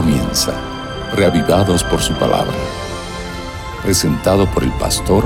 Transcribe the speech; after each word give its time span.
comienza, 0.00 0.52
reavivados 1.16 1.82
por 1.82 1.98
su 1.98 2.14
palabra. 2.14 2.54
Presentado 3.82 4.46
por 4.54 4.62
el 4.62 4.70
pastor 4.78 5.24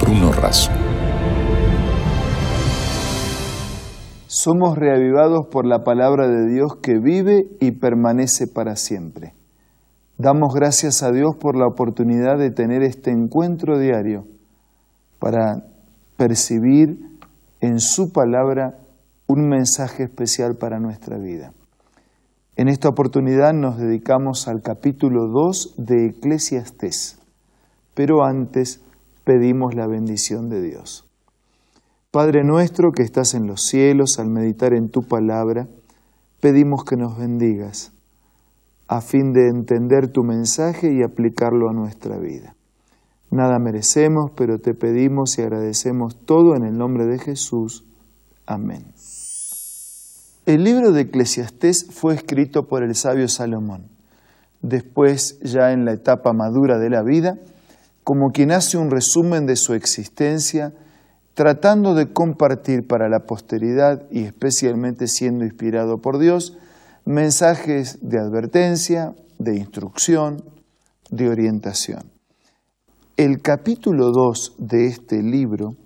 Bruno 0.00 0.32
Razo. 0.32 0.72
Somos 4.26 4.76
reavivados 4.76 5.46
por 5.52 5.66
la 5.66 5.84
palabra 5.84 6.26
de 6.26 6.52
Dios 6.52 6.78
que 6.82 6.98
vive 6.98 7.46
y 7.60 7.78
permanece 7.78 8.48
para 8.48 8.74
siempre. 8.74 9.34
Damos 10.16 10.52
gracias 10.52 11.04
a 11.04 11.12
Dios 11.12 11.36
por 11.38 11.56
la 11.56 11.68
oportunidad 11.68 12.38
de 12.38 12.50
tener 12.50 12.82
este 12.82 13.12
encuentro 13.12 13.78
diario 13.78 14.24
para 15.20 15.62
percibir 16.16 16.98
en 17.60 17.78
su 17.78 18.10
palabra 18.10 18.80
un 19.28 19.48
mensaje 19.48 20.02
especial 20.02 20.56
para 20.56 20.80
nuestra 20.80 21.18
vida. 21.18 21.52
En 22.58 22.66
esta 22.66 22.88
oportunidad 22.88 23.52
nos 23.52 23.78
dedicamos 23.78 24.48
al 24.48 24.62
capítulo 24.62 25.28
2 25.28 25.74
de 25.76 26.06
Eclesiastés, 26.06 27.20
pero 27.94 28.24
antes 28.24 28.82
pedimos 29.22 29.76
la 29.76 29.86
bendición 29.86 30.48
de 30.48 30.60
Dios. 30.60 31.08
Padre 32.10 32.42
nuestro 32.42 32.90
que 32.90 33.04
estás 33.04 33.34
en 33.34 33.46
los 33.46 33.62
cielos, 33.62 34.18
al 34.18 34.30
meditar 34.30 34.74
en 34.74 34.88
tu 34.88 35.02
palabra, 35.02 35.68
pedimos 36.40 36.82
que 36.82 36.96
nos 36.96 37.16
bendigas 37.16 37.92
a 38.88 39.02
fin 39.02 39.32
de 39.32 39.46
entender 39.46 40.10
tu 40.10 40.24
mensaje 40.24 40.92
y 40.92 41.04
aplicarlo 41.04 41.70
a 41.70 41.72
nuestra 41.72 42.18
vida. 42.18 42.56
Nada 43.30 43.60
merecemos, 43.60 44.32
pero 44.36 44.58
te 44.58 44.74
pedimos 44.74 45.38
y 45.38 45.42
agradecemos 45.42 46.16
todo 46.24 46.56
en 46.56 46.64
el 46.64 46.76
nombre 46.76 47.06
de 47.06 47.20
Jesús. 47.20 47.86
Amén. 48.46 48.97
El 50.48 50.64
libro 50.64 50.92
de 50.92 51.02
Eclesiastés 51.02 51.88
fue 51.90 52.14
escrito 52.14 52.68
por 52.68 52.82
el 52.82 52.94
sabio 52.94 53.28
Salomón, 53.28 53.90
después 54.62 55.38
ya 55.40 55.72
en 55.72 55.84
la 55.84 55.92
etapa 55.92 56.32
madura 56.32 56.78
de 56.78 56.88
la 56.88 57.02
vida, 57.02 57.38
como 58.02 58.30
quien 58.30 58.52
hace 58.52 58.78
un 58.78 58.90
resumen 58.90 59.44
de 59.44 59.56
su 59.56 59.74
existencia, 59.74 60.72
tratando 61.34 61.94
de 61.94 62.14
compartir 62.14 62.86
para 62.86 63.10
la 63.10 63.26
posteridad 63.26 64.06
y 64.10 64.22
especialmente 64.22 65.06
siendo 65.06 65.44
inspirado 65.44 65.98
por 65.98 66.18
Dios, 66.18 66.56
mensajes 67.04 67.98
de 68.00 68.18
advertencia, 68.18 69.14
de 69.38 69.54
instrucción, 69.54 70.42
de 71.10 71.28
orientación. 71.28 72.10
El 73.18 73.42
capítulo 73.42 74.12
2 74.12 74.54
de 74.56 74.86
este 74.86 75.22
libro 75.22 75.76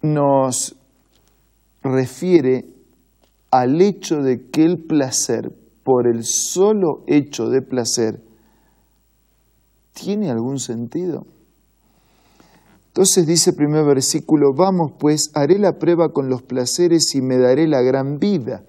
nos 0.00 0.76
refiere 1.82 2.79
al 3.50 3.80
hecho 3.80 4.16
de 4.16 4.48
que 4.50 4.64
el 4.64 4.84
placer, 4.84 5.52
por 5.82 6.06
el 6.06 6.24
solo 6.24 7.02
hecho 7.06 7.48
de 7.48 7.62
placer, 7.62 8.22
¿tiene 9.92 10.30
algún 10.30 10.58
sentido? 10.58 11.26
Entonces 12.88 13.26
dice 13.26 13.50
el 13.50 13.56
primer 13.56 13.84
versículo, 13.84 14.52
vamos 14.56 14.92
pues, 14.98 15.30
haré 15.34 15.58
la 15.58 15.78
prueba 15.78 16.08
con 16.12 16.28
los 16.28 16.42
placeres 16.42 17.14
y 17.14 17.22
me 17.22 17.38
daré 17.38 17.68
la 17.68 17.82
gran 17.82 18.18
vida. 18.18 18.64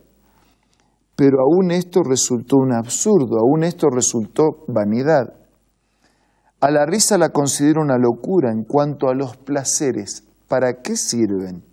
Pero 1.15 1.41
aún 1.41 1.71
esto 1.71 2.01
resultó 2.03 2.57
un 2.57 2.73
absurdo, 2.73 3.37
aún 3.39 3.63
esto 3.63 3.87
resultó 3.89 4.63
vanidad. 4.67 5.33
A 6.59 6.69
la 6.69 6.85
risa 6.85 7.17
la 7.17 7.29
considero 7.29 7.81
una 7.81 7.97
locura 7.97 8.51
en 8.51 8.63
cuanto 8.63 9.09
a 9.09 9.15
los 9.15 9.37
placeres. 9.37 10.23
¿Para 10.47 10.81
qué 10.81 10.95
sirven? 10.95 11.70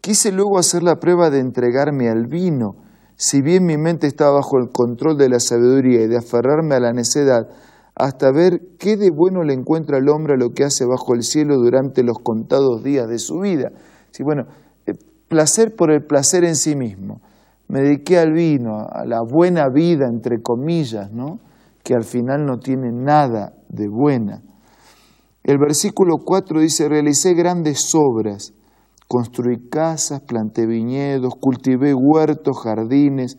Quise 0.00 0.32
luego 0.32 0.58
hacer 0.58 0.82
la 0.82 0.96
prueba 0.96 1.28
de 1.28 1.40
entregarme 1.40 2.08
al 2.08 2.26
vino, 2.26 2.76
si 3.16 3.42
bien 3.42 3.66
mi 3.66 3.76
mente 3.76 4.06
estaba 4.06 4.36
bajo 4.36 4.56
el 4.58 4.70
control 4.72 5.18
de 5.18 5.28
la 5.28 5.40
sabiduría 5.40 6.00
y 6.02 6.08
de 6.08 6.16
aferrarme 6.16 6.74
a 6.74 6.80
la 6.80 6.92
necedad, 6.92 7.48
hasta 7.94 8.32
ver 8.32 8.62
qué 8.78 8.96
de 8.96 9.10
bueno 9.10 9.42
le 9.42 9.52
encuentra 9.52 9.98
al 9.98 10.08
hombre 10.08 10.34
a 10.34 10.36
lo 10.38 10.54
que 10.54 10.64
hace 10.64 10.86
bajo 10.86 11.14
el 11.14 11.22
cielo 11.22 11.56
durante 11.56 12.02
los 12.02 12.16
contados 12.22 12.82
días 12.82 13.08
de 13.08 13.18
su 13.18 13.40
vida. 13.40 13.72
Sí, 14.10 14.22
bueno, 14.22 14.44
eh, 14.86 14.94
placer 15.28 15.76
por 15.76 15.90
el 15.90 16.06
placer 16.06 16.44
en 16.44 16.56
sí 16.56 16.76
mismo. 16.76 17.20
Me 17.68 17.82
dediqué 17.82 18.18
al 18.18 18.32
vino, 18.32 18.86
a 18.90 19.04
la 19.04 19.20
buena 19.22 19.68
vida, 19.68 20.06
entre 20.08 20.40
comillas, 20.40 21.12
¿no? 21.12 21.40
que 21.84 21.94
al 21.94 22.04
final 22.04 22.46
no 22.46 22.58
tiene 22.58 22.90
nada 22.90 23.52
de 23.68 23.88
buena. 23.88 24.42
El 25.42 25.58
versículo 25.58 26.16
4 26.24 26.60
dice, 26.60 26.88
realicé 26.88 27.34
grandes 27.34 27.92
obras 27.94 28.54
Construí 29.12 29.68
casas, 29.68 30.20
planté 30.20 30.66
viñedos, 30.66 31.34
cultivé 31.34 31.92
huertos, 31.94 32.60
jardines, 32.62 33.38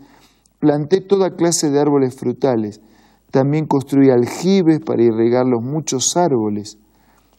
planté 0.59 0.99
toda 0.99 1.37
clase 1.37 1.69
de 1.69 1.79
árboles 1.79 2.13
frutales. 2.13 2.81
También 3.31 3.67
construí 3.67 4.09
aljibes 4.09 4.81
para 4.81 5.01
irrigar 5.01 5.45
los 5.45 5.63
muchos 5.63 6.17
árboles. 6.17 6.77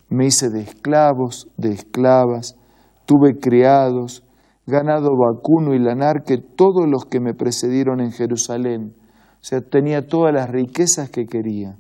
Me 0.09 0.25
hice 0.25 0.49
de 0.49 0.63
esclavos, 0.63 1.49
de 1.59 1.73
esclavas, 1.73 2.57
tuve 3.05 3.39
criados, 3.39 4.25
ganado 4.67 5.11
vacuno 5.11 5.75
y 5.75 5.79
lanar 5.79 6.23
que 6.25 6.39
todos 6.39 6.89
los 6.89 7.05
que 7.05 7.21
me 7.21 7.35
precedieron 7.35 8.01
en 8.01 8.13
Jerusalén. 8.13 8.95
O 9.43 9.45
sea, 9.45 9.61
tenía 9.61 10.07
todas 10.07 10.33
las 10.33 10.49
riquezas 10.49 11.11
que 11.11 11.27
quería. 11.27 11.77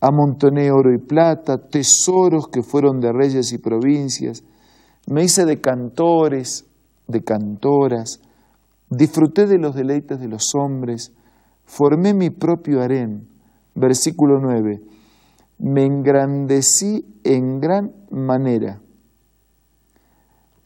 Amontoné 0.00 0.70
oro 0.70 0.94
y 0.94 0.98
plata, 0.98 1.58
tesoros 1.58 2.46
que 2.46 2.62
fueron 2.62 3.00
de 3.00 3.10
reyes 3.12 3.52
y 3.52 3.58
provincias 3.58 4.44
me 5.06 5.24
hice 5.24 5.44
de 5.44 5.60
cantores, 5.60 6.66
de 7.08 7.22
cantoras, 7.22 8.20
disfruté 8.88 9.46
de 9.46 9.58
los 9.58 9.74
deleites 9.74 10.20
de 10.20 10.28
los 10.28 10.54
hombres, 10.54 11.12
formé 11.64 12.14
mi 12.14 12.30
propio 12.30 12.82
harén. 12.82 13.28
Versículo 13.74 14.40
9. 14.40 14.82
Me 15.58 15.84
engrandecí 15.84 17.04
en 17.24 17.60
gran 17.60 17.92
manera, 18.10 18.80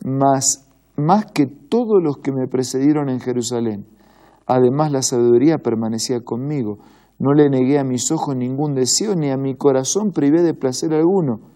más, 0.05 0.69
más 0.97 1.27
que 1.33 1.47
todos 1.47 2.03
los 2.03 2.19
que 2.19 2.33
me 2.33 2.47
precedieron 2.47 3.09
en 3.09 3.21
Jerusalén. 3.21 3.87
Además 4.47 4.93
la 4.93 5.03
sabiduría 5.03 5.59
permanecía 5.59 6.21
conmigo. 6.21 6.79
No 7.19 7.33
le 7.33 7.49
negué 7.49 7.79
a 7.79 7.85
mis 7.85 8.11
ojos 8.11 8.37
ningún 8.37 8.75
deseo, 8.75 9.15
ni 9.15 9.31
a 9.31 9.37
mi 9.37 9.55
corazón 9.55 10.13
privé 10.13 10.43
de 10.43 10.55
placer 10.55 10.93
alguno 10.93 11.54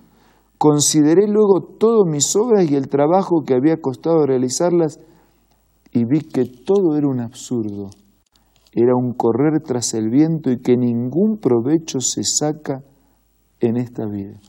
Consideré 0.58 1.28
luego 1.28 1.76
todas 1.78 2.04
mis 2.10 2.34
obras 2.34 2.68
y 2.68 2.74
el 2.74 2.88
trabajo 2.88 3.42
que 3.46 3.54
había 3.54 3.76
costado 3.80 4.26
realizarlas 4.26 4.98
y 5.92 6.04
vi 6.04 6.20
que 6.20 6.44
todo 6.44 6.96
era 6.96 7.06
un 7.06 7.20
absurdo, 7.20 7.90
era 8.72 8.96
un 8.96 9.12
correr 9.14 9.62
tras 9.64 9.94
el 9.94 10.10
viento 10.10 10.50
y 10.50 10.60
que 10.60 10.76
ningún 10.76 11.38
provecho 11.38 12.00
se 12.00 12.22
saca 12.24 12.82
en 13.60 13.76
esta 13.76 14.06
vida. 14.06 14.40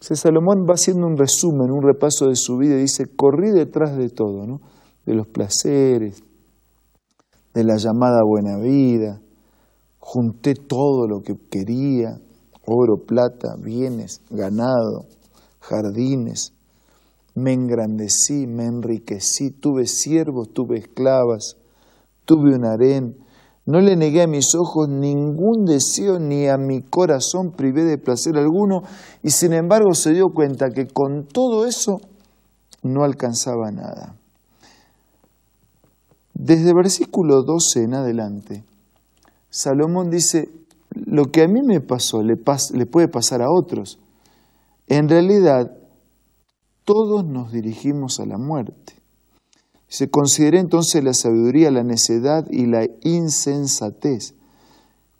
Salomón 0.00 0.66
va 0.68 0.74
haciendo 0.74 1.06
un 1.06 1.16
resumen, 1.16 1.70
un 1.70 1.82
repaso 1.82 2.26
de 2.26 2.36
su 2.36 2.56
vida 2.56 2.74
y 2.74 2.82
dice, 2.82 3.06
corrí 3.16 3.50
detrás 3.50 3.96
de 3.96 4.08
todo, 4.08 4.46
¿no? 4.46 4.60
de 5.06 5.14
los 5.14 5.26
placeres, 5.26 6.22
de 7.54 7.64
la 7.64 7.76
llamada 7.76 8.20
buena 8.24 8.58
vida, 8.58 9.20
junté 9.98 10.54
todo 10.54 11.06
lo 11.08 11.20
que 11.20 11.34
quería, 11.50 12.18
oro, 12.68 12.96
plata, 13.06 13.56
bienes, 13.58 14.20
ganado, 14.30 15.06
jardines. 15.60 16.52
Me 17.34 17.52
engrandecí, 17.52 18.46
me 18.46 18.64
enriquecí, 18.64 19.50
tuve 19.50 19.86
siervos, 19.86 20.52
tuve 20.52 20.78
esclavas, 20.78 21.56
tuve 22.24 22.54
un 22.54 22.64
harén. 22.64 23.16
No 23.64 23.80
le 23.80 23.96
negué 23.96 24.22
a 24.22 24.26
mis 24.26 24.54
ojos 24.54 24.88
ningún 24.88 25.64
deseo 25.66 26.18
ni 26.18 26.48
a 26.48 26.56
mi 26.56 26.82
corazón 26.82 27.52
privé 27.52 27.84
de 27.84 27.98
placer 27.98 28.36
alguno 28.36 28.82
y 29.22 29.30
sin 29.30 29.52
embargo 29.52 29.92
se 29.92 30.12
dio 30.12 30.28
cuenta 30.34 30.70
que 30.70 30.86
con 30.86 31.26
todo 31.26 31.66
eso 31.66 32.00
no 32.82 33.04
alcanzaba 33.04 33.70
nada. 33.70 34.16
Desde 36.32 36.72
versículo 36.72 37.42
12 37.42 37.82
en 37.82 37.94
adelante, 37.94 38.64
Salomón 39.50 40.08
dice, 40.08 40.48
lo 41.06 41.26
que 41.26 41.42
a 41.42 41.48
mí 41.48 41.62
me 41.62 41.80
pasó 41.80 42.22
le, 42.22 42.36
puede 42.36 43.08
pasar 43.08 43.42
a 43.42 43.50
otros. 43.50 43.98
En 44.86 45.08
realidad, 45.08 45.76
todos 46.84 47.24
nos 47.24 47.52
dirigimos 47.52 48.20
a 48.20 48.26
la 48.26 48.38
muerte. 48.38 48.94
Se 49.88 50.10
considera 50.10 50.60
entonces 50.60 51.02
la 51.02 51.14
sabiduría, 51.14 51.70
la 51.70 51.82
necedad 51.82 52.46
y 52.50 52.66
la 52.66 52.86
insensatez. 53.02 54.34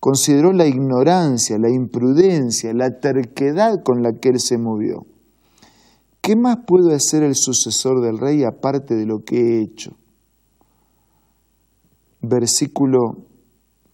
Consideró 0.01 0.53
la 0.53 0.67
ignorancia, 0.67 1.59
la 1.59 1.71
imprudencia, 1.71 2.73
la 2.73 3.01
terquedad 3.01 3.83
con 3.83 4.03
la 4.03 4.13
que 4.13 4.31
él 4.31 4.41
se 4.41 4.59
movió. 4.59 5.07
¿Qué 6.21 6.37
más 6.37 6.59
puede 6.67 6.95
hacer 6.95 7.23
el 7.23 7.35
sucesor 7.35 8.03
del 8.03 8.19
rey 8.19 8.45
aparte 8.45 8.95
de 8.95 9.07
lo 9.07 9.25
que 9.25 9.37
he 9.37 9.63
hecho? 9.63 9.97
Versículo 12.21 13.28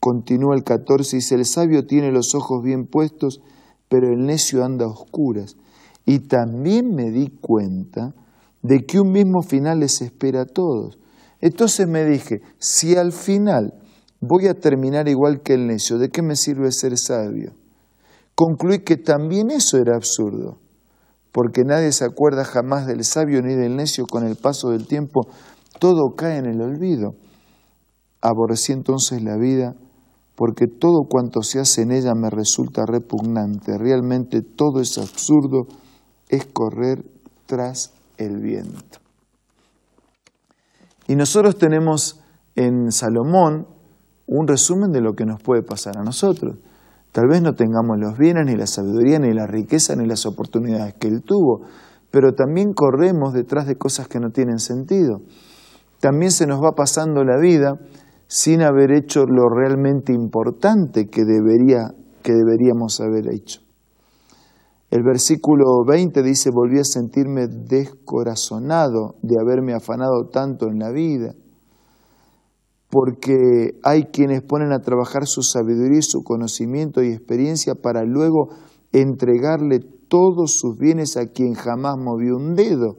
Continúa 0.04 0.54
el 0.54 0.64
14, 0.64 1.16
dice, 1.16 1.34
el 1.34 1.46
sabio 1.46 1.86
tiene 1.86 2.12
los 2.12 2.34
ojos 2.34 2.62
bien 2.62 2.84
puestos, 2.84 3.40
pero 3.88 4.12
el 4.12 4.26
necio 4.26 4.62
anda 4.62 4.84
a 4.84 4.88
oscuras. 4.88 5.56
Y 6.04 6.18
también 6.28 6.94
me 6.94 7.10
di 7.10 7.30
cuenta 7.40 8.14
de 8.60 8.84
que 8.84 9.00
un 9.00 9.12
mismo 9.12 9.40
final 9.40 9.80
les 9.80 10.02
espera 10.02 10.42
a 10.42 10.44
todos. 10.44 10.98
Entonces 11.40 11.88
me 11.88 12.04
dije, 12.04 12.42
si 12.58 12.96
al 12.96 13.12
final 13.12 13.72
voy 14.20 14.46
a 14.48 14.52
terminar 14.52 15.08
igual 15.08 15.40
que 15.40 15.54
el 15.54 15.66
necio. 15.66 15.96
¿De 15.96 16.10
qué 16.10 16.20
me 16.20 16.36
sirve 16.36 16.70
ser 16.70 16.98
sabio? 16.98 17.54
Concluí 18.34 18.80
que 18.80 18.98
también 18.98 19.50
eso 19.50 19.78
era 19.78 19.96
absurdo, 19.96 20.58
porque 21.32 21.62
nadie 21.64 21.92
se 21.92 22.04
acuerda 22.04 22.44
jamás 22.44 22.86
del 22.86 23.04
sabio 23.04 23.40
ni 23.40 23.54
del 23.54 23.74
necio 23.74 24.04
con 24.04 24.26
el 24.26 24.36
paso 24.36 24.68
del 24.68 24.86
tiempo, 24.86 25.22
todo 25.80 26.14
cae 26.14 26.36
en 26.36 26.44
el 26.44 26.60
olvido. 26.60 27.14
Aborrecí 28.20 28.72
entonces 28.72 29.22
la 29.22 29.38
vida, 29.38 29.76
porque 30.36 30.66
todo 30.66 31.06
cuanto 31.08 31.42
se 31.42 31.60
hace 31.60 31.82
en 31.82 31.92
ella 31.92 32.14
me 32.14 32.30
resulta 32.30 32.84
repugnante. 32.86 33.78
Realmente 33.78 34.42
todo 34.42 34.80
es 34.80 34.98
absurdo, 34.98 35.66
es 36.28 36.46
correr 36.46 37.04
tras 37.46 37.92
el 38.16 38.40
viento. 38.40 38.98
Y 41.06 41.16
nosotros 41.16 41.56
tenemos 41.56 42.20
en 42.56 42.90
Salomón 42.90 43.66
un 44.26 44.48
resumen 44.48 44.90
de 44.90 45.00
lo 45.00 45.14
que 45.14 45.26
nos 45.26 45.42
puede 45.42 45.62
pasar 45.62 45.98
a 45.98 46.02
nosotros. 46.02 46.56
Tal 47.12 47.28
vez 47.28 47.42
no 47.42 47.54
tengamos 47.54 47.98
los 47.98 48.18
bienes, 48.18 48.46
ni 48.46 48.56
la 48.56 48.66
sabiduría, 48.66 49.18
ni 49.18 49.32
la 49.32 49.46
riqueza, 49.46 49.94
ni 49.94 50.06
las 50.06 50.26
oportunidades 50.26 50.94
que 50.94 51.06
él 51.06 51.22
tuvo, 51.22 51.60
pero 52.10 52.32
también 52.32 52.72
corremos 52.72 53.32
detrás 53.32 53.66
de 53.66 53.76
cosas 53.76 54.08
que 54.08 54.18
no 54.18 54.30
tienen 54.30 54.58
sentido. 54.58 55.20
También 56.00 56.32
se 56.32 56.46
nos 56.46 56.60
va 56.60 56.72
pasando 56.72 57.22
la 57.22 57.38
vida 57.38 57.78
sin 58.26 58.62
haber 58.62 58.92
hecho 58.92 59.26
lo 59.26 59.48
realmente 59.48 60.12
importante 60.12 61.08
que, 61.08 61.24
debería, 61.24 61.94
que 62.22 62.32
deberíamos 62.32 63.00
haber 63.00 63.32
hecho. 63.32 63.60
El 64.90 65.02
versículo 65.02 65.84
20 65.86 66.22
dice, 66.22 66.50
volví 66.50 66.78
a 66.78 66.84
sentirme 66.84 67.46
descorazonado 67.48 69.16
de 69.22 69.36
haberme 69.40 69.74
afanado 69.74 70.28
tanto 70.30 70.68
en 70.68 70.78
la 70.78 70.90
vida 70.90 71.34
porque 72.94 73.80
hay 73.82 74.04
quienes 74.04 74.42
ponen 74.42 74.72
a 74.72 74.78
trabajar 74.78 75.26
su 75.26 75.42
sabiduría 75.42 76.00
su 76.00 76.22
conocimiento 76.22 77.02
y 77.02 77.08
experiencia 77.08 77.74
para 77.74 78.04
luego 78.04 78.50
entregarle 78.92 79.80
todos 80.06 80.54
sus 80.54 80.78
bienes 80.78 81.16
a 81.16 81.26
quien 81.26 81.54
jamás 81.54 81.96
movió 81.98 82.36
un 82.36 82.54
dedo. 82.54 82.98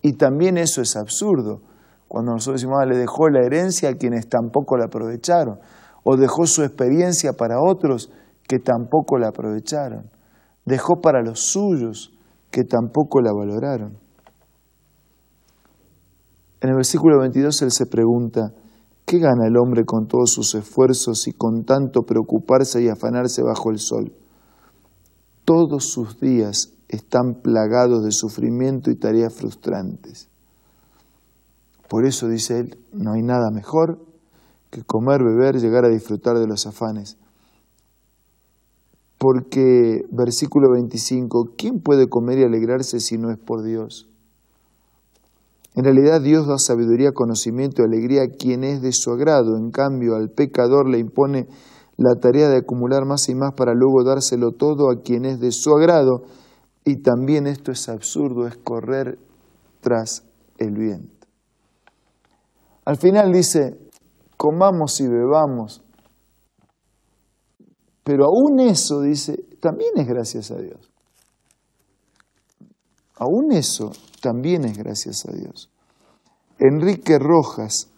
Y 0.00 0.14
también 0.14 0.56
eso 0.56 0.80
es 0.80 0.96
absurdo. 0.96 1.60
Cuando 2.12 2.32
nosotros 2.32 2.60
decimos, 2.60 2.76
ah, 2.78 2.84
le 2.84 2.98
dejó 2.98 3.30
la 3.30 3.40
herencia 3.40 3.88
a 3.88 3.94
quienes 3.94 4.28
tampoco 4.28 4.76
la 4.76 4.84
aprovecharon, 4.84 5.58
o 6.04 6.18
dejó 6.18 6.44
su 6.44 6.62
experiencia 6.62 7.32
para 7.32 7.56
otros 7.58 8.10
que 8.46 8.58
tampoco 8.58 9.16
la 9.16 9.28
aprovecharon, 9.28 10.10
dejó 10.66 11.00
para 11.00 11.22
los 11.22 11.40
suyos 11.40 12.12
que 12.50 12.64
tampoco 12.64 13.22
la 13.22 13.32
valoraron. 13.32 13.96
En 16.60 16.68
el 16.68 16.76
versículo 16.76 17.18
22 17.18 17.62
él 17.62 17.70
se 17.70 17.86
pregunta, 17.86 18.52
¿Qué 19.06 19.18
gana 19.18 19.46
el 19.46 19.56
hombre 19.56 19.86
con 19.86 20.06
todos 20.06 20.32
sus 20.32 20.54
esfuerzos 20.54 21.26
y 21.28 21.32
con 21.32 21.64
tanto 21.64 22.02
preocuparse 22.02 22.82
y 22.82 22.90
afanarse 22.90 23.42
bajo 23.42 23.70
el 23.70 23.78
sol? 23.78 24.12
Todos 25.46 25.86
sus 25.86 26.20
días 26.20 26.74
están 26.88 27.40
plagados 27.42 28.04
de 28.04 28.12
sufrimiento 28.12 28.90
y 28.90 28.96
tareas 28.96 29.32
frustrantes. 29.32 30.28
Por 31.92 32.06
eso, 32.06 32.26
dice 32.26 32.58
él, 32.58 32.78
no 32.94 33.12
hay 33.12 33.22
nada 33.22 33.50
mejor 33.52 33.98
que 34.70 34.82
comer, 34.82 35.22
beber, 35.22 35.60
llegar 35.60 35.84
a 35.84 35.90
disfrutar 35.90 36.38
de 36.38 36.46
los 36.46 36.66
afanes. 36.66 37.18
Porque, 39.18 40.00
versículo 40.10 40.72
25, 40.72 41.50
¿quién 41.58 41.80
puede 41.80 42.08
comer 42.08 42.38
y 42.38 42.44
alegrarse 42.44 42.98
si 42.98 43.18
no 43.18 43.30
es 43.30 43.36
por 43.36 43.62
Dios? 43.62 44.08
En 45.74 45.84
realidad 45.84 46.22
Dios 46.22 46.46
da 46.46 46.56
sabiduría, 46.56 47.12
conocimiento 47.12 47.82
y 47.82 47.84
alegría 47.84 48.22
a 48.22 48.36
quien 48.38 48.64
es 48.64 48.80
de 48.80 48.92
su 48.92 49.10
agrado. 49.10 49.58
En 49.58 49.70
cambio, 49.70 50.14
al 50.14 50.30
pecador 50.30 50.88
le 50.88 50.98
impone 50.98 51.46
la 51.98 52.14
tarea 52.18 52.48
de 52.48 52.56
acumular 52.56 53.04
más 53.04 53.28
y 53.28 53.34
más 53.34 53.52
para 53.52 53.74
luego 53.74 54.02
dárselo 54.02 54.52
todo 54.52 54.90
a 54.90 55.02
quien 55.02 55.26
es 55.26 55.40
de 55.40 55.52
su 55.52 55.76
agrado. 55.76 56.22
Y 56.86 57.02
también 57.02 57.46
esto 57.46 57.70
es 57.70 57.90
absurdo, 57.90 58.46
es 58.46 58.56
correr 58.56 59.18
tras 59.82 60.24
el 60.56 60.72
viento. 60.72 61.21
Al 62.84 62.96
final 62.96 63.32
dice, 63.32 63.78
comamos 64.36 65.00
y 65.00 65.06
bebamos. 65.06 65.82
Pero 68.04 68.24
aún 68.24 68.60
eso, 68.60 69.00
dice, 69.00 69.36
también 69.60 69.92
es 69.96 70.06
gracias 70.06 70.50
a 70.50 70.56
Dios. 70.56 70.90
Aún 73.16 73.52
eso 73.52 73.92
también 74.20 74.64
es 74.64 74.76
gracias 74.76 75.24
a 75.28 75.32
Dios. 75.32 75.70
Enrique 76.58 77.18
Rojas, 77.18 77.90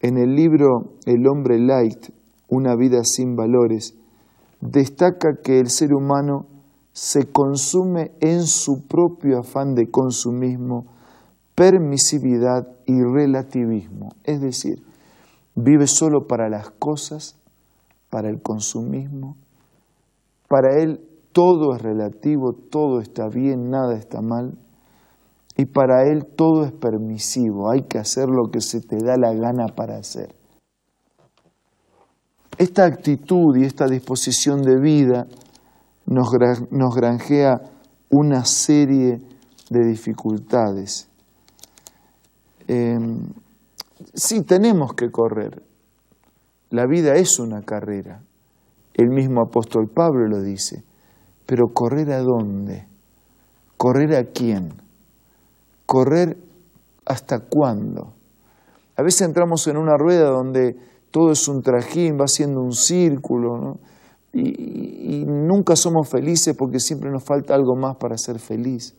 en 0.00 0.16
el 0.16 0.34
libro 0.34 0.94
El 1.04 1.26
hombre 1.28 1.58
light, 1.58 2.08
una 2.48 2.74
vida 2.76 3.04
sin 3.04 3.36
valores, 3.36 3.94
destaca 4.60 5.36
que 5.42 5.58
el 5.58 5.68
ser 5.68 5.92
humano 5.92 6.46
se 6.92 7.30
consume 7.30 8.12
en 8.20 8.44
su 8.44 8.86
propio 8.86 9.40
afán 9.40 9.74
de 9.74 9.90
consumismo, 9.90 10.93
permisividad 11.54 12.68
y 12.86 13.00
relativismo. 13.02 14.10
Es 14.24 14.40
decir, 14.40 14.82
vive 15.54 15.86
solo 15.86 16.26
para 16.26 16.48
las 16.48 16.70
cosas, 16.70 17.36
para 18.10 18.28
el 18.28 18.42
consumismo. 18.42 19.36
Para 20.48 20.80
él 20.80 21.00
todo 21.32 21.74
es 21.74 21.82
relativo, 21.82 22.52
todo 22.52 23.00
está 23.00 23.28
bien, 23.28 23.68
nada 23.68 23.96
está 23.96 24.22
mal. 24.22 24.56
Y 25.56 25.66
para 25.66 26.04
Él 26.04 26.26
todo 26.26 26.64
es 26.64 26.72
permisivo, 26.72 27.70
hay 27.70 27.82
que 27.82 27.98
hacer 27.98 28.28
lo 28.28 28.50
que 28.50 28.60
se 28.60 28.80
te 28.80 28.96
da 28.96 29.16
la 29.16 29.32
gana 29.34 29.66
para 29.66 29.96
hacer. 29.96 30.34
Esta 32.58 32.84
actitud 32.84 33.56
y 33.56 33.64
esta 33.64 33.86
disposición 33.86 34.62
de 34.62 34.80
vida 34.80 35.26
nos, 36.06 36.30
granjea 36.94 37.60
una 38.10 38.44
serie 38.44 39.20
de 39.70 39.86
dificultades. 39.86 41.08
Em, 42.68 43.26
sí, 44.14 44.42
tenemos 44.42 44.94
que 44.94 45.10
correr. 45.10 45.62
La 46.70 46.86
vida 46.86 47.14
es 47.14 47.38
una 47.38 47.62
carrera. 47.62 48.22
El 48.94 49.08
mismo 49.08 49.42
apóstol 49.42 49.88
Pablo 49.94 50.26
lo 50.28 50.42
dice. 50.42 50.84
Pero 51.46 51.68
correr 51.72 52.10
a 52.12 52.20
dónde? 52.20 52.86
¿Correr 53.76 54.16
a 54.16 54.24
quién? 54.24 54.84
correr 55.86 56.36
hasta 57.06 57.40
cuándo. 57.40 58.14
A 58.96 59.02
veces 59.02 59.22
entramos 59.22 59.66
en 59.66 59.76
una 59.76 59.96
rueda 59.96 60.30
donde 60.30 60.76
todo 61.10 61.32
es 61.32 61.46
un 61.48 61.62
trajín, 61.62 62.18
va 62.20 62.26
siendo 62.26 62.60
un 62.60 62.72
círculo, 62.72 63.78
y, 64.32 65.20
y, 65.20 65.24
nunca 65.24 65.76
somos 65.76 66.08
felices 66.08 66.56
porque 66.58 66.80
siempre 66.80 67.08
nos 67.10 67.22
falta 67.22 67.54
algo 67.54 67.76
más 67.76 67.96
para 67.96 68.16
ser 68.18 68.40
feliz. 68.40 68.96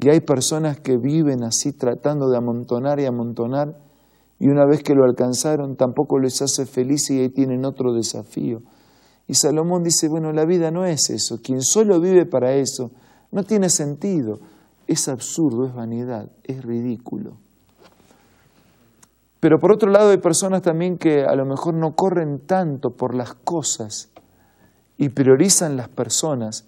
Y 0.00 0.08
hay 0.10 0.20
personas 0.20 0.80
que 0.80 0.96
viven 0.96 1.42
así 1.42 1.72
tratando 1.72 2.28
de 2.28 2.36
amontonar 2.36 3.00
y 3.00 3.06
amontonar, 3.06 3.78
y 4.38 4.48
una 4.48 4.66
vez 4.66 4.82
que 4.82 4.94
lo 4.94 5.04
alcanzaron 5.04 5.76
tampoco 5.76 6.18
les 6.18 6.42
hace 6.42 6.66
feliz 6.66 7.10
y 7.10 7.20
ahí 7.20 7.30
tienen 7.30 7.64
otro 7.64 7.94
desafío. 7.94 8.60
Y 9.26 9.34
Salomón 9.34 9.82
dice, 9.82 10.08
bueno, 10.08 10.32
la 10.32 10.44
vida 10.44 10.70
no 10.70 10.84
es 10.84 11.10
eso, 11.10 11.40
quien 11.42 11.62
solo 11.62 12.00
vive 12.00 12.26
para 12.26 12.54
eso, 12.54 12.90
no 13.32 13.42
tiene 13.42 13.70
sentido 13.70 14.38
es 14.86 15.08
absurdo, 15.08 15.66
es 15.66 15.74
vanidad, 15.74 16.30
es 16.44 16.64
ridículo. 16.64 17.38
Pero 19.40 19.58
por 19.58 19.72
otro 19.72 19.90
lado 19.90 20.10
hay 20.10 20.18
personas 20.18 20.62
también 20.62 20.98
que 20.98 21.24
a 21.24 21.34
lo 21.34 21.44
mejor 21.44 21.74
no 21.74 21.94
corren 21.94 22.46
tanto 22.46 22.90
por 22.90 23.14
las 23.14 23.34
cosas 23.34 24.10
y 24.96 25.10
priorizan 25.10 25.76
las 25.76 25.88
personas 25.88 26.66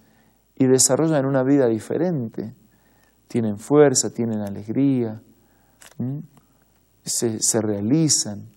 y 0.56 0.66
desarrollan 0.66 1.24
una 1.24 1.42
vida 1.42 1.66
diferente. 1.66 2.54
Tienen 3.28 3.58
fuerza, 3.58 4.10
tienen 4.10 4.40
alegría, 4.40 5.22
se, 7.04 7.40
se 7.40 7.60
realizan, 7.60 8.48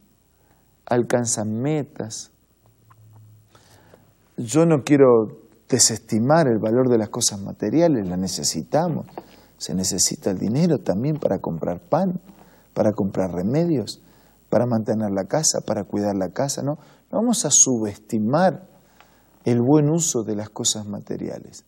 alcanzan 0.86 1.62
metas. 1.62 2.32
Yo 4.38 4.66
no 4.66 4.84
quiero 4.84 5.40
desestimar 5.70 6.48
el 6.48 6.58
valor 6.58 6.90
de 6.90 6.98
las 6.98 7.10
cosas 7.10 7.40
materiales, 7.42 8.08
las 8.08 8.18
necesitamos 8.18 9.06
se 9.62 9.76
necesita 9.76 10.32
el 10.32 10.40
dinero 10.40 10.80
también 10.80 11.18
para 11.18 11.38
comprar 11.38 11.80
pan, 11.80 12.20
para 12.74 12.94
comprar 12.94 13.32
remedios, 13.32 14.02
para 14.50 14.66
mantener 14.66 15.12
la 15.12 15.26
casa, 15.26 15.60
para 15.62 15.84
cuidar 15.84 16.16
la 16.16 16.30
casa. 16.30 16.64
No, 16.64 16.80
no 17.12 17.20
vamos 17.20 17.46
a 17.46 17.52
subestimar 17.52 18.68
el 19.46 19.62
buen 19.62 19.92
uso 19.92 20.24
de 20.24 20.36
las 20.36 20.50
cosas 20.50 20.88
materiales. 20.88 21.64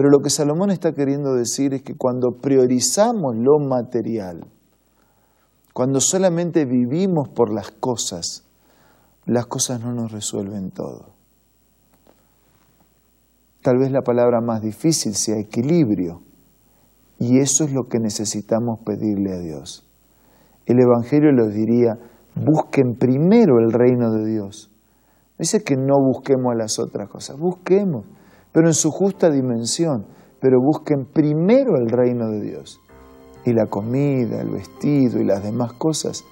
Pero 0.00 0.08
lo 0.08 0.20
que 0.20 0.30
Salomón 0.30 0.70
está 0.70 0.94
queriendo 0.94 1.34
decir 1.34 1.74
es 1.74 1.82
que 1.82 1.94
cuando 1.94 2.30
priorizamos 2.40 3.36
lo 3.36 3.58
material, 3.58 4.46
cuando 5.74 6.00
solamente 6.00 6.64
vivimos 6.64 7.28
por 7.28 7.52
las 7.52 7.70
cosas, 7.70 8.48
las 9.26 9.44
cosas 9.44 9.82
no 9.82 9.92
nos 9.92 10.10
resuelven 10.10 10.70
todo. 10.70 11.10
Tal 13.60 13.76
vez 13.76 13.92
la 13.92 14.00
palabra 14.00 14.40
más 14.40 14.62
difícil 14.62 15.14
sea 15.14 15.38
equilibrio. 15.38 16.22
Y 17.18 17.38
eso 17.38 17.64
es 17.64 17.72
lo 17.74 17.82
que 17.82 17.98
necesitamos 17.98 18.80
pedirle 18.86 19.34
a 19.34 19.38
Dios. 19.38 19.86
El 20.64 20.78
Evangelio 20.80 21.30
nos 21.30 21.52
diría, 21.52 21.98
busquen 22.36 22.94
primero 22.98 23.58
el 23.58 23.70
reino 23.70 24.10
de 24.12 24.32
Dios. 24.32 24.70
No 25.32 25.36
dice 25.40 25.62
que 25.62 25.76
no 25.76 25.96
busquemos 26.02 26.54
las 26.56 26.78
otras 26.78 27.10
cosas, 27.10 27.38
busquemos, 27.38 28.06
pero 28.52 28.66
en 28.66 28.74
su 28.74 28.90
justa 28.90 29.30
dimensión, 29.30 30.06
pero 30.40 30.58
busquen 30.60 31.06
primero 31.06 31.76
el 31.76 31.88
reino 31.88 32.28
de 32.30 32.40
Dios. 32.40 32.80
Y 33.44 33.52
la 33.52 33.66
comida, 33.66 34.40
el 34.40 34.50
vestido 34.50 35.20
y 35.20 35.24
las 35.24 35.42
demás 35.42 35.72
cosas, 35.74 36.24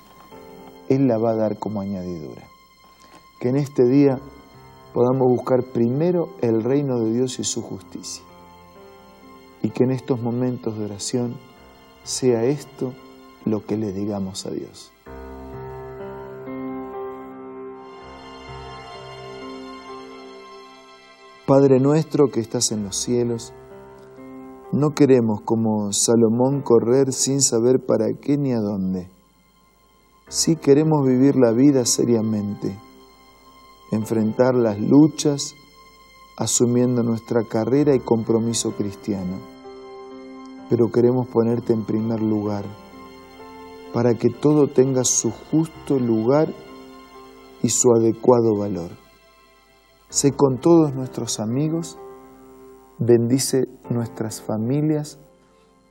Él 0.89 1.07
la 1.07 1.19
va 1.19 1.31
a 1.31 1.37
dar 1.37 1.59
como 1.59 1.81
añadidura. 1.81 2.43
Que 3.41 3.49
en 3.49 3.57
este 3.57 3.85
día 3.85 4.19
podamos 4.93 5.29
buscar 5.29 5.63
primero 5.73 6.31
el 6.43 6.63
reino 6.63 6.99
de 6.99 7.13
Dios 7.13 7.39
y 7.39 7.45
su 7.45 7.63
justicia. 7.63 8.25
Y 9.63 9.71
que 9.71 9.85
en 9.85 9.93
estos 9.93 10.21
momentos 10.21 10.79
de 10.79 10.85
oración 10.85 11.37
sea 12.03 12.45
esto 12.45 12.93
lo 13.45 13.65
que 13.65 13.77
le 13.77 13.93
digamos 13.93 14.45
a 14.47 14.51
Dios. 14.51 14.93
Padre 21.49 21.81
nuestro 21.81 22.29
que 22.31 22.41
estás 22.41 22.73
en 22.73 22.85
los 22.85 22.95
cielos, 22.95 23.55
no 24.71 24.91
queremos 24.91 25.41
como 25.47 25.95
Salomón 25.95 26.61
correr 26.61 27.11
sin 27.15 27.41
saber 27.41 27.87
para 27.87 28.05
qué 28.21 28.37
ni 28.37 28.53
a 28.53 28.61
dónde. 28.61 29.09
Sí 30.29 30.57
queremos 30.57 31.07
vivir 31.07 31.37
la 31.37 31.53
vida 31.53 31.87
seriamente, 31.87 32.79
enfrentar 33.93 34.57
las 34.57 34.79
luchas, 34.79 35.55
asumiendo 36.37 37.03
nuestra 37.03 37.43
carrera 37.45 37.95
y 37.95 38.01
compromiso 38.01 38.73
cristiano. 38.73 39.39
Pero 40.69 40.93
queremos 40.93 41.29
ponerte 41.29 41.73
en 41.73 41.87
primer 41.87 42.21
lugar, 42.21 42.67
para 43.95 44.13
que 44.13 44.29
todo 44.29 44.67
tenga 44.67 45.03
su 45.03 45.31
justo 45.31 45.99
lugar 45.99 46.53
y 47.63 47.71
su 47.71 47.89
adecuado 47.91 48.55
valor. 48.55 49.08
Sé 50.11 50.33
con 50.33 50.57
todos 50.59 50.95
nuestros 50.95 51.39
amigos, 51.39 51.99
bendice 52.99 53.69
nuestras 53.91 54.41
familias 54.41 55.19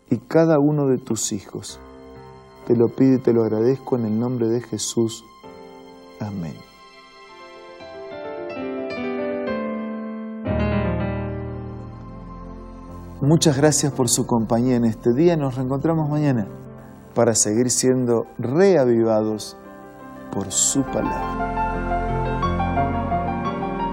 y 0.10 0.18
cada 0.18 0.58
uno 0.60 0.88
de 0.88 0.98
tus 0.98 1.32
hijos. 1.32 1.80
Te 2.66 2.76
lo 2.76 2.88
pido 2.90 3.18
y 3.18 3.22
te 3.22 3.32
lo 3.32 3.44
agradezco 3.44 3.96
en 3.96 4.06
el 4.06 4.20
nombre 4.20 4.48
de 4.48 4.62
Jesús. 4.62 5.24
Amén. 6.20 6.56
Muchas 13.22 13.56
gracias 13.56 13.94
por 13.94 14.10
su 14.10 14.26
compañía 14.26 14.78
en 14.78 14.86
este 14.86 15.14
día. 15.14 15.38
Nos 15.38 15.56
reencontramos 15.56 16.10
mañana 16.10 16.48
para 17.14 17.36
seguir 17.36 17.70
siendo 17.70 18.26
reavivados 18.40 19.58
por 20.32 20.52
su 20.52 20.82
palabra. 20.82 21.87